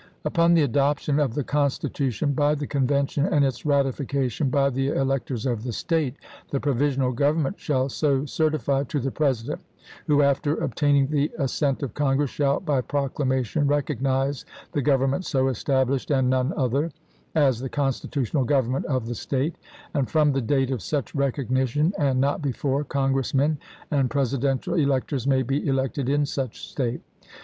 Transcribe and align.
Upon 0.25 0.55
the 0.55 0.63
adoption 0.63 1.19
of 1.19 1.35
the 1.35 1.43
constitution 1.43 2.33
by 2.33 2.55
the 2.55 2.65
convention, 2.65 3.27
and 3.27 3.45
its 3.45 3.67
ratification 3.67 4.49
by 4.49 4.71
the 4.71 4.87
elec 4.89 5.25
tors 5.25 5.45
of 5.45 5.61
the 5.63 5.71
State, 5.71 6.15
the 6.49 6.59
provisional 6.59 7.11
government 7.11 7.59
shall 7.59 7.87
so 7.87 8.25
certify 8.25 8.81
to 8.85 8.99
the 8.99 9.11
President, 9.11 9.61
who, 10.07 10.23
after 10.23 10.55
obtaining 10.55 11.05
the 11.05 11.31
assent 11.37 11.83
of 11.83 11.93
Congress, 11.93 12.31
shall 12.31 12.59
by 12.59 12.81
proclamation 12.81 13.67
rec 13.67 13.89
ognize 13.89 14.43
the 14.71 14.81
government 14.81 15.23
so 15.23 15.49
established, 15.49 16.09
and 16.09 16.31
none 16.31 16.51
other, 16.57 16.89
as 17.35 17.59
the 17.59 17.69
constitutional 17.69 18.43
government 18.43 18.87
of 18.87 19.05
the 19.05 19.13
State; 19.13 19.55
and 19.93 20.09
from 20.09 20.31
the 20.31 20.41
date 20.41 20.71
of 20.71 20.81
such 20.81 21.13
recognition, 21.13 21.93
and 21.99 22.19
not 22.19 22.41
before, 22.41 22.83
Congressmen 22.83 23.55
and 23.91 24.09
Presidential 24.09 24.73
electors 24.73 25.27
may 25.27 25.43
be 25.43 25.67
elected 25.67 26.09
in 26.09 26.25
such 26.25 26.67
State. 26.67 27.03